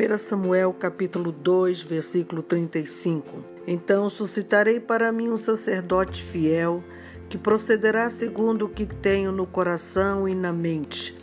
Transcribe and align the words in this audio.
1 0.00 0.16
Samuel 0.16 0.72
capítulo 0.72 1.30
2, 1.30 1.82
versículo 1.82 2.42
35. 2.42 3.44
Então 3.66 4.08
suscitarei 4.08 4.80
para 4.80 5.12
mim 5.12 5.28
um 5.28 5.36
sacerdote 5.36 6.22
fiel, 6.22 6.82
que 7.28 7.36
procederá 7.36 8.08
segundo 8.08 8.64
o 8.64 8.68
que 8.70 8.86
tenho 8.86 9.30
no 9.30 9.46
coração 9.46 10.26
e 10.26 10.34
na 10.34 10.54
mente. 10.54 11.14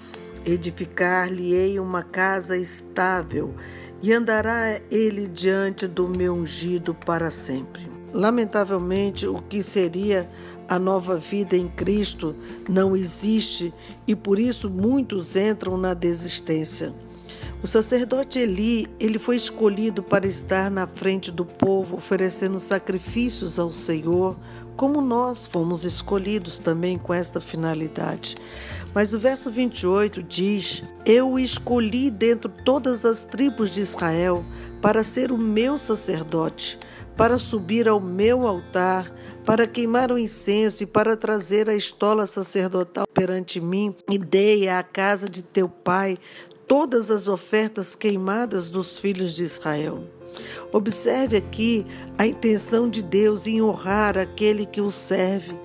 Edificar-lhe-ei 0.45 1.79
uma 1.79 2.03
casa 2.03 2.55
estável, 2.55 3.55
e 3.99 4.13
andará 4.13 4.79
ele 4.91 5.27
diante 5.27 5.87
do 5.87 6.07
meu 6.07 6.35
ungido 6.35 6.93
para 6.93 7.31
sempre. 7.31 7.89
Lamentavelmente, 8.13 9.25
o 9.25 9.41
que 9.41 9.63
seria 9.63 10.29
a 10.69 10.77
nova 10.77 11.17
vida 11.17 11.57
em 11.57 11.67
Cristo 11.67 12.35
não 12.69 12.95
existe 12.95 13.73
e 14.05 14.15
por 14.15 14.37
isso 14.37 14.69
muitos 14.69 15.35
entram 15.35 15.77
na 15.77 15.95
desistência. 15.95 16.93
O 17.61 17.65
sacerdote 17.65 18.37
Eli, 18.37 18.87
ele 18.99 19.17
foi 19.17 19.35
escolhido 19.35 20.03
para 20.03 20.27
estar 20.27 20.69
na 20.69 20.85
frente 20.85 21.31
do 21.31 21.43
povo, 21.43 21.97
oferecendo 21.97 22.59
sacrifícios 22.59 23.57
ao 23.57 23.71
Senhor, 23.71 24.37
como 24.75 25.01
nós 25.01 25.47
fomos 25.47 25.83
escolhidos 25.83 26.59
também 26.59 26.99
com 26.99 27.11
esta 27.11 27.41
finalidade. 27.41 28.37
Mas 28.93 29.11
o 29.11 29.19
verso 29.19 29.49
28 29.49 30.21
diz: 30.21 30.83
Eu 31.03 31.31
o 31.31 31.39
escolhi 31.39 32.11
dentre 32.11 32.51
todas 32.63 33.05
as 33.05 33.25
tribos 33.25 33.71
de 33.71 33.81
Israel 33.81 34.45
para 34.79 35.01
ser 35.01 35.31
o 35.31 35.37
meu 35.37 35.79
sacerdote, 35.79 36.77
para 37.17 37.39
subir 37.39 37.87
ao 37.87 37.99
meu 37.99 38.45
altar, 38.45 39.11
para 39.43 39.65
queimar 39.65 40.11
o 40.11 40.19
incenso 40.19 40.83
e 40.83 40.85
para 40.85 41.17
trazer 41.17 41.67
a 41.67 41.75
estola 41.75 42.27
sacerdotal 42.27 43.07
perante 43.11 43.59
mim, 43.59 43.95
e 44.07 44.19
dei 44.19 44.69
à 44.69 44.83
casa 44.83 45.27
de 45.27 45.41
teu 45.41 45.67
pai 45.67 46.19
todas 46.67 47.09
as 47.09 47.27
ofertas 47.27 47.95
queimadas 47.95 48.69
dos 48.69 48.99
filhos 48.99 49.35
de 49.35 49.43
Israel. 49.43 50.03
Observe 50.71 51.37
aqui 51.37 51.85
a 52.17 52.27
intenção 52.27 52.89
de 52.89 53.01
Deus 53.01 53.47
em 53.47 53.61
honrar 53.61 54.17
aquele 54.17 54.65
que 54.65 54.81
o 54.81 54.91
serve. 54.91 55.55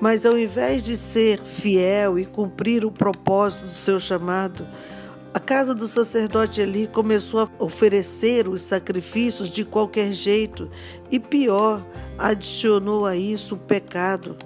Mas 0.00 0.26
ao 0.26 0.36
invés 0.36 0.84
de 0.84 0.96
ser 0.96 1.40
fiel 1.40 2.18
e 2.18 2.26
cumprir 2.26 2.84
o 2.84 2.90
propósito 2.90 3.64
do 3.64 3.70
seu 3.70 3.98
chamado, 3.98 4.66
a 5.32 5.40
casa 5.40 5.74
do 5.74 5.88
sacerdote 5.88 6.60
Eli 6.60 6.86
começou 6.86 7.40
a 7.40 7.48
oferecer 7.58 8.48
os 8.48 8.62
sacrifícios 8.62 9.48
de 9.48 9.64
qualquer 9.64 10.12
jeito 10.12 10.68
e, 11.10 11.18
pior, 11.18 11.84
adicionou 12.18 13.06
a 13.06 13.16
isso 13.16 13.54
o 13.54 13.58
pecado. 13.58 14.36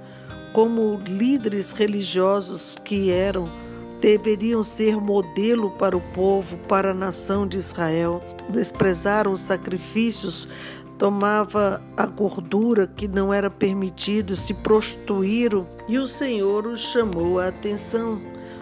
Como 0.53 1.01
líderes 1.07 1.73
religiosos 1.73 2.77
que 2.85 3.11
eram, 3.11 3.51
deveriam 4.01 4.63
ser 4.63 4.97
modelo 4.97 5.71
para 5.73 5.97
o 5.97 6.01
povo, 6.01 6.57
para 6.69 6.91
a 6.91 6.95
nação 6.95 7.47
de 7.47 7.59
Israel. 7.59 8.23
Desprezaram 8.49 9.33
os 9.33 9.41
sacrifícios, 9.41 10.49
tomava 10.99 11.83
a 11.97 12.07
gordura 12.07 12.87
que 12.87 13.07
não 13.07 13.33
era 13.33 13.51
permitido, 13.51 14.35
se 14.35 14.55
prostituíram 14.55 15.67
e 15.89 15.99
o 15.99 16.07
Senhor 16.07 16.67
os 16.67 16.81
chamou 16.81 17.39
a 17.39 17.49
atenção. 17.49 18.21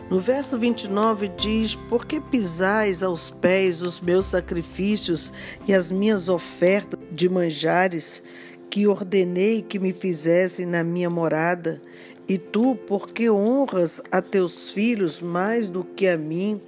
No 0.08 0.20
verso 0.20 0.56
29 0.56 1.28
diz: 1.36 1.74
Por 1.74 2.06
que 2.06 2.20
pisais 2.20 3.02
aos 3.02 3.30
pés 3.30 3.82
os 3.82 4.00
meus 4.00 4.26
sacrifícios 4.26 5.32
e 5.66 5.74
as 5.74 5.90
minhas 5.90 6.28
ofertas 6.28 7.00
de 7.10 7.28
manjares 7.28 8.22
que 8.70 8.86
ordenei 8.86 9.62
que 9.62 9.78
me 9.78 9.92
fizessem 9.92 10.64
na 10.64 10.84
minha 10.84 11.10
morada? 11.10 11.82
E 12.28 12.38
tu, 12.38 12.76
porque 12.86 13.30
honras 13.30 14.02
a 14.10 14.20
teus 14.20 14.72
filhos 14.72 15.22
mais 15.22 15.68
do 15.68 15.84
que 15.84 16.08
a 16.08 16.16
mim, 16.16 16.60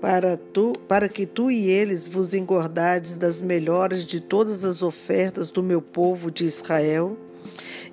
para 0.00 0.36
tu, 0.36 0.72
para 0.88 1.08
que 1.08 1.26
tu 1.26 1.50
e 1.50 1.68
eles 1.68 2.06
vos 2.06 2.32
engordades 2.32 3.16
das 3.16 3.42
melhores 3.42 4.06
de 4.06 4.20
todas 4.20 4.64
as 4.64 4.82
ofertas 4.82 5.50
do 5.50 5.62
meu 5.62 5.82
povo 5.82 6.30
de 6.30 6.44
Israel? 6.44 7.16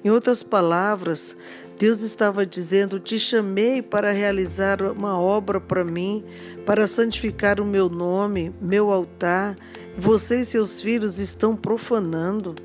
Em 0.05 0.09
outras 0.09 0.43
palavras, 0.43 1.35
Deus 1.77 2.01
estava 2.01 2.45
dizendo: 2.45 2.99
Te 2.99 3.19
chamei 3.19 3.81
para 3.81 4.11
realizar 4.11 4.81
uma 4.81 5.19
obra 5.19 5.59
para 5.59 5.83
mim, 5.83 6.23
para 6.65 6.87
santificar 6.87 7.59
o 7.59 7.65
meu 7.65 7.89
nome, 7.89 8.53
meu 8.61 8.91
altar. 8.91 9.57
Você 9.97 10.41
e 10.41 10.45
seus 10.45 10.81
filhos 10.81 11.19
estão 11.19 11.55
profanando. 11.55 12.55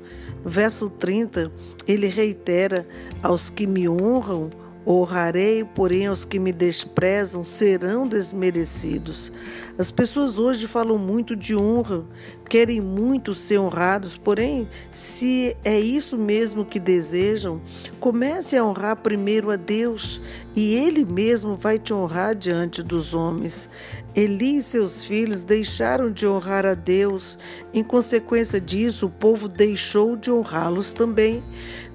Verso 0.45 0.89
30, 0.89 1.51
ele 1.87 2.07
reitera: 2.07 2.87
Aos 3.21 3.49
que 3.49 3.65
me 3.65 3.87
honram, 3.87 4.49
honrarei, 4.85 5.63
porém 5.63 6.07
aos 6.07 6.25
que 6.25 6.37
me 6.37 6.51
desprezam 6.51 7.43
serão 7.43 8.07
desmerecidos. 8.07 9.31
As 9.77 9.89
pessoas 9.89 10.37
hoje 10.37 10.67
falam 10.67 10.97
muito 10.97 11.35
de 11.35 11.55
honra, 11.55 12.03
querem 12.47 12.81
muito 12.81 13.33
ser 13.33 13.57
honrados, 13.57 14.17
porém, 14.17 14.67
se 14.91 15.55
é 15.63 15.79
isso 15.79 16.17
mesmo 16.17 16.65
que 16.65 16.79
desejam, 16.79 17.61
comece 17.99 18.57
a 18.57 18.63
honrar 18.63 18.97
primeiro 18.97 19.49
a 19.49 19.55
Deus 19.55 20.21
e 20.55 20.73
Ele 20.75 21.05
mesmo 21.05 21.55
vai 21.55 21.79
te 21.79 21.93
honrar 21.93 22.35
diante 22.35 22.83
dos 22.83 23.13
homens. 23.13 23.69
Eli 24.15 24.57
e 24.57 24.63
seus 24.63 25.05
filhos 25.05 25.43
deixaram 25.43 26.11
de 26.11 26.27
honrar 26.27 26.65
a 26.65 26.75
Deus, 26.75 27.37
em 27.73 27.83
consequência 27.83 28.61
disso, 28.61 29.07
o 29.07 29.09
povo 29.09 29.47
deixou 29.47 30.15
de 30.15 30.31
honrá-los 30.31 30.93
também. 30.93 31.43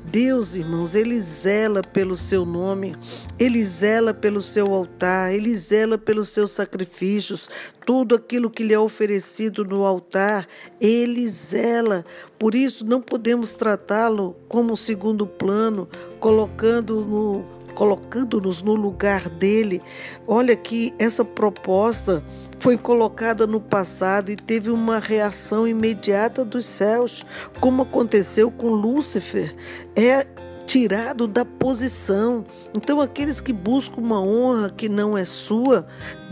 Deus, 0.04 0.54
irmãos, 0.54 0.94
Ele 0.94 1.20
zela 1.20 1.82
pelo 1.82 2.16
seu 2.16 2.44
nome, 2.44 2.96
Ele 3.38 3.62
zela 3.62 4.12
pelo 4.12 4.40
seu 4.40 4.72
altar, 4.74 5.32
Ele 5.32 5.54
zela 5.54 5.98
pelos 5.98 6.30
seus 6.30 6.50
sacrifícios, 6.50 7.48
tudo 7.84 8.14
aquilo 8.14 8.50
que 8.50 8.64
lhe 8.64 8.74
é 8.74 8.78
oferecido 8.78 9.64
no 9.64 9.84
altar, 9.84 10.46
Ele 10.80 11.28
zela. 11.28 12.04
Por 12.38 12.54
isso, 12.54 12.84
não 12.84 13.00
podemos 13.00 13.54
tratá-lo 13.54 14.34
como 14.48 14.76
segundo 14.76 15.26
plano, 15.26 15.88
colocando 16.18 17.04
no 17.04 17.57
colocando-nos 17.78 18.60
no 18.60 18.74
lugar 18.74 19.28
dele. 19.28 19.80
Olha 20.26 20.56
que 20.56 20.92
essa 20.98 21.24
proposta 21.24 22.24
foi 22.58 22.76
colocada 22.76 23.46
no 23.46 23.60
passado 23.60 24.32
e 24.32 24.36
teve 24.36 24.68
uma 24.68 24.98
reação 24.98 25.66
imediata 25.66 26.44
dos 26.44 26.66
céus, 26.66 27.24
como 27.60 27.82
aconteceu 27.82 28.50
com 28.50 28.70
Lúcifer. 28.70 29.54
É 29.94 30.26
tirado 30.68 31.26
da 31.26 31.46
posição. 31.46 32.44
Então, 32.76 33.00
aqueles 33.00 33.40
que 33.40 33.54
buscam 33.54 34.02
uma 34.02 34.20
honra 34.20 34.68
que 34.68 34.86
não 34.86 35.16
é 35.16 35.24
sua, 35.24 35.86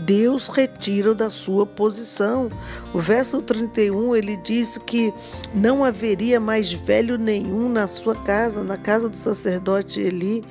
Deus 0.05 0.47
retira 0.47 1.15
da 1.15 1.31
sua 1.31 1.65
posição. 1.65 2.51
O 2.93 2.99
verso 2.99 3.41
31 3.41 4.15
ele 4.15 4.37
diz 4.37 4.77
que 4.77 5.11
não 5.55 5.83
haveria 5.83 6.39
mais 6.39 6.71
velho 6.71 7.17
nenhum 7.17 7.67
na 7.67 7.87
sua 7.87 8.15
casa, 8.15 8.63
na 8.63 8.77
casa 8.77 9.09
do 9.09 9.17
sacerdote 9.17 9.99
Eli. 9.99 10.45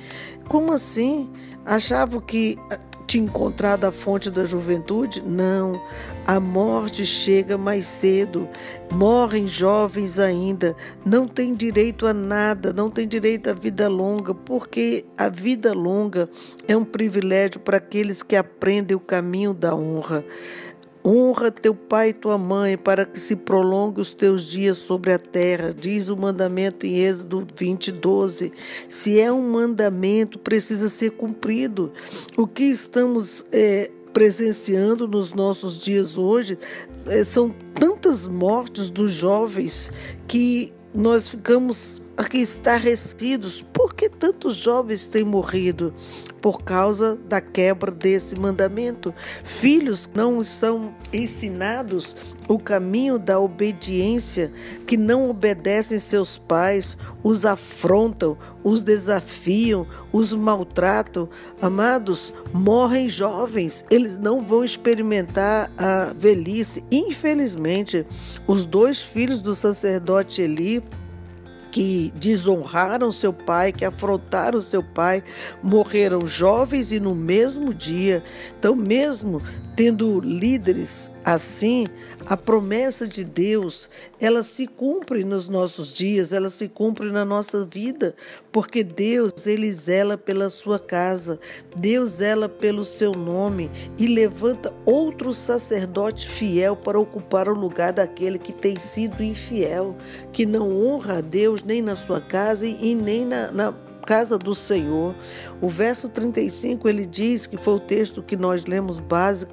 Como 0.49 0.73
assim? 0.73 1.29
Achavam 1.65 2.19
que 2.19 2.59
te 3.07 3.17
encontrado 3.17 3.85
a 3.85 3.91
fonte 3.91 4.29
da 4.29 4.43
juventude? 4.43 5.23
Não. 5.25 5.81
A 6.25 6.41
morte 6.41 7.05
chega 7.05 7.57
mais 7.57 7.85
cedo. 7.85 8.49
Morrem 8.91 9.47
jovens 9.47 10.19
ainda. 10.19 10.75
Não 11.05 11.25
tem 11.25 11.55
direito 11.55 12.05
a 12.05 12.13
nada, 12.13 12.73
não 12.73 12.91
tem 12.91 13.07
direito 13.07 13.49
à 13.49 13.53
vida 13.53 13.87
longa, 13.87 14.33
porque 14.33 15.05
a 15.17 15.29
vida 15.29 15.73
longa 15.73 16.29
é 16.67 16.75
um 16.75 16.83
privilégio 16.83 17.61
para 17.61 17.77
aqueles 17.77 18.21
que 18.21 18.35
aprendem 18.35 18.97
o 18.97 18.99
caminho 18.99 19.53
da 19.53 19.73
honra. 19.73 20.25
Honra 21.09 21.49
teu 21.49 21.73
pai 21.73 22.09
e 22.09 22.13
tua 22.13 22.37
mãe, 22.37 22.77
para 22.77 23.05
que 23.05 23.17
se 23.17 23.33
prolongue 23.33 24.01
os 24.01 24.13
teus 24.13 24.43
dias 24.43 24.75
sobre 24.75 25.13
a 25.13 25.17
terra, 25.17 25.73
diz 25.73 26.09
o 26.09 26.17
mandamento 26.17 26.85
em 26.85 26.97
Êxodo 26.97 27.47
20, 27.55 27.93
12. 27.93 28.51
Se 28.89 29.17
é 29.17 29.31
um 29.31 29.49
mandamento, 29.49 30.37
precisa 30.37 30.89
ser 30.89 31.11
cumprido. 31.11 31.93
O 32.35 32.45
que 32.45 32.65
estamos 32.65 33.45
é, 33.53 33.89
presenciando 34.11 35.07
nos 35.07 35.33
nossos 35.33 35.79
dias 35.79 36.17
hoje 36.17 36.59
é, 37.05 37.23
são 37.23 37.55
tantas 37.73 38.27
mortes 38.27 38.89
dos 38.89 39.13
jovens 39.13 39.89
que 40.27 40.73
nós 40.93 41.29
ficamos 41.29 42.01
estarrecidos. 42.33 43.61
Por 43.61 43.93
que 43.93 44.09
tantos 44.09 44.55
jovens 44.55 45.05
têm 45.05 45.23
morrido? 45.23 45.93
Por 46.41 46.63
causa 46.63 47.15
da 47.15 47.41
quebra 47.41 47.91
desse 47.91 48.35
mandamento. 48.35 49.13
Filhos 49.43 50.09
não 50.13 50.43
são 50.43 50.93
ensinados 51.11 52.15
o 52.47 52.57
caminho 52.57 53.19
da 53.19 53.39
obediência, 53.39 54.51
que 54.85 54.95
não 54.95 55.29
obedecem 55.29 55.99
seus 55.99 56.37
pais, 56.37 56.97
os 57.23 57.45
afrontam, 57.45 58.37
os 58.63 58.83
desafiam, 58.83 59.85
os 60.13 60.33
maltratam. 60.33 61.27
Amados, 61.61 62.33
morrem 62.53 63.09
jovens, 63.09 63.83
eles 63.91 64.17
não 64.17 64.41
vão 64.41 64.63
experimentar 64.63 65.71
a 65.77 66.13
velhice. 66.17 66.83
Infelizmente, 66.89 68.05
os 68.47 68.65
dois 68.65 69.01
filhos 69.01 69.41
do 69.41 69.53
sacerdote 69.53 70.41
Eli 70.41 70.81
que 71.77 72.11
desonraram 72.15 73.11
seu 73.11 73.31
pai, 73.31 73.71
que 73.71 73.85
afrontaram 73.85 74.59
seu 74.59 74.81
pai, 74.81 75.23
morreram 75.61 76.25
jovens 76.25 76.91
e 76.91 76.99
no 76.99 77.13
mesmo 77.13 77.71
dia. 77.71 78.23
Então, 78.57 78.75
mesmo 78.75 79.43
tendo 79.75 80.19
líderes 80.19 81.11
assim, 81.33 81.87
a 82.25 82.37
promessa 82.37 83.05
de 83.05 83.25
Deus, 83.25 83.89
ela 84.17 84.43
se 84.43 84.65
cumpre 84.65 85.25
nos 85.25 85.49
nossos 85.49 85.93
dias, 85.93 86.31
ela 86.31 86.49
se 86.49 86.69
cumpre 86.69 87.11
na 87.11 87.25
nossa 87.25 87.65
vida, 87.65 88.15
porque 88.49 88.81
Deus, 88.81 89.45
ele 89.45 89.69
zela 89.73 90.17
pela 90.17 90.49
sua 90.49 90.79
casa, 90.79 91.37
Deus 91.75 92.11
zela 92.11 92.47
pelo 92.47 92.85
seu 92.85 93.11
nome 93.11 93.69
e 93.97 94.07
levanta 94.07 94.73
outro 94.85 95.33
sacerdote 95.33 96.29
fiel 96.29 96.77
para 96.77 96.97
ocupar 96.97 97.49
o 97.49 97.53
lugar 97.53 97.91
daquele 97.91 98.39
que 98.39 98.53
tem 98.53 98.79
sido 98.79 99.21
infiel, 99.21 99.97
que 100.31 100.45
não 100.45 100.81
honra 100.81 101.17
a 101.17 101.21
Deus 101.21 101.61
nem 101.61 101.81
na 101.81 101.97
sua 101.97 102.21
casa 102.21 102.65
e 102.65 102.95
nem 102.95 103.25
na, 103.25 103.51
na 103.51 103.73
casa 104.05 104.37
do 104.37 104.55
Senhor. 104.55 105.13
O 105.59 105.67
verso 105.67 106.07
35 106.07 106.87
ele 106.87 107.05
diz 107.05 107.45
que 107.45 107.57
foi 107.57 107.73
o 107.73 107.79
texto 107.81 108.23
que 108.23 108.37
nós 108.37 108.65
lemos 108.65 109.01
básico. 109.01 109.51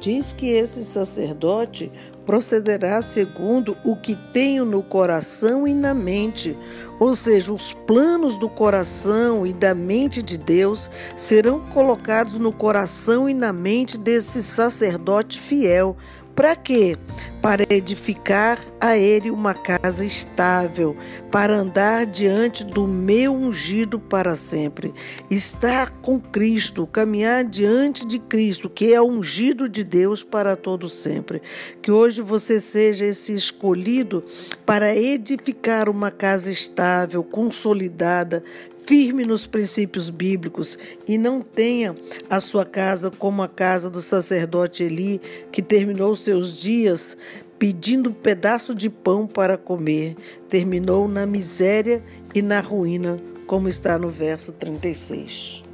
Diz 0.00 0.32
que 0.32 0.46
esse 0.46 0.84
sacerdote 0.84 1.90
procederá 2.24 3.00
segundo 3.00 3.76
o 3.84 3.96
que 3.96 4.14
tenho 4.14 4.64
no 4.64 4.82
coração 4.82 5.66
e 5.66 5.74
na 5.74 5.94
mente, 5.94 6.56
ou 7.00 7.14
seja, 7.14 7.52
os 7.52 7.72
planos 7.72 8.36
do 8.36 8.48
coração 8.48 9.46
e 9.46 9.52
da 9.52 9.74
mente 9.74 10.22
de 10.22 10.36
Deus 10.36 10.90
serão 11.16 11.60
colocados 11.70 12.34
no 12.34 12.52
coração 12.52 13.28
e 13.28 13.34
na 13.34 13.52
mente 13.52 13.96
desse 13.96 14.42
sacerdote 14.42 15.40
fiel 15.40 15.96
para 16.38 16.54
quê? 16.54 16.96
Para 17.48 17.64
edificar 17.70 18.60
a 18.78 18.98
ele 18.98 19.30
uma 19.30 19.54
casa 19.54 20.04
estável, 20.04 20.94
para 21.30 21.56
andar 21.56 22.04
diante 22.04 22.62
do 22.62 22.86
meu 22.86 23.32
ungido 23.32 23.98
para 23.98 24.36
sempre. 24.36 24.92
Estar 25.30 25.90
com 26.02 26.20
Cristo, 26.20 26.86
caminhar 26.86 27.44
diante 27.44 28.06
de 28.06 28.18
Cristo, 28.18 28.68
que 28.68 28.92
é 28.92 29.00
ungido 29.00 29.66
de 29.66 29.82
Deus 29.82 30.22
para 30.22 30.56
todo 30.56 30.90
sempre. 30.90 31.40
Que 31.80 31.90
hoje 31.90 32.20
você 32.20 32.60
seja 32.60 33.06
esse 33.06 33.32
escolhido 33.32 34.22
para 34.66 34.94
edificar 34.94 35.88
uma 35.88 36.10
casa 36.10 36.52
estável, 36.52 37.24
consolidada, 37.24 38.44
firme 38.88 39.22
nos 39.26 39.46
princípios 39.46 40.08
bíblicos 40.08 40.78
e 41.06 41.18
não 41.18 41.42
tenha 41.42 41.94
a 42.30 42.40
sua 42.40 42.64
casa 42.64 43.10
como 43.10 43.42
a 43.42 43.48
casa 43.48 43.90
do 43.90 44.00
sacerdote 44.00 44.82
Eli, 44.82 45.20
que 45.52 45.60
terminou 45.60 46.16
seus 46.16 46.56
dias 46.56 47.14
pedindo 47.58 48.10
um 48.10 48.14
pedaço 48.14 48.74
de 48.74 48.88
pão 48.88 49.26
para 49.26 49.58
comer, 49.58 50.16
terminou 50.48 51.08
na 51.08 51.26
miséria 51.26 52.02
e 52.34 52.40
na 52.40 52.60
ruína, 52.60 53.18
como 53.46 53.68
está 53.68 53.98
no 53.98 54.10
verso 54.10 54.52
36. 54.52 55.67